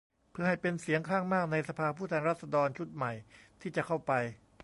[0.31, 3.11] เพื่อให้เป็นเสียงข้างมากในสภาผู้แทนราษฎรชุดใหม่
[3.61, 4.11] ที่จะเข้าไป